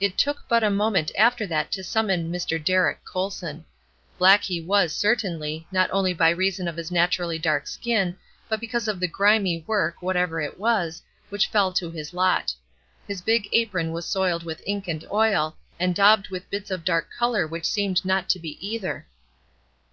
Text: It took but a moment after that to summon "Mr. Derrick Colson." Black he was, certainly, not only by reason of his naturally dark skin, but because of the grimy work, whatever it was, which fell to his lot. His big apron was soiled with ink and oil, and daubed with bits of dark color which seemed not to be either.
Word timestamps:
It 0.00 0.18
took 0.18 0.42
but 0.48 0.64
a 0.64 0.70
moment 0.70 1.12
after 1.16 1.46
that 1.46 1.70
to 1.70 1.84
summon 1.84 2.32
"Mr. 2.32 2.58
Derrick 2.58 3.04
Colson." 3.04 3.64
Black 4.18 4.42
he 4.42 4.60
was, 4.60 4.92
certainly, 4.92 5.68
not 5.70 5.88
only 5.92 6.12
by 6.12 6.30
reason 6.30 6.66
of 6.66 6.76
his 6.76 6.90
naturally 6.90 7.38
dark 7.38 7.68
skin, 7.68 8.16
but 8.48 8.58
because 8.58 8.88
of 8.88 8.98
the 8.98 9.06
grimy 9.06 9.62
work, 9.64 10.02
whatever 10.02 10.40
it 10.40 10.58
was, 10.58 11.00
which 11.28 11.46
fell 11.46 11.72
to 11.74 11.92
his 11.92 12.12
lot. 12.12 12.52
His 13.06 13.22
big 13.22 13.48
apron 13.52 13.92
was 13.92 14.04
soiled 14.04 14.42
with 14.42 14.64
ink 14.66 14.88
and 14.88 15.06
oil, 15.12 15.56
and 15.78 15.94
daubed 15.94 16.28
with 16.28 16.50
bits 16.50 16.72
of 16.72 16.84
dark 16.84 17.08
color 17.16 17.46
which 17.46 17.66
seemed 17.66 18.04
not 18.04 18.28
to 18.30 18.40
be 18.40 18.58
either. 18.60 19.06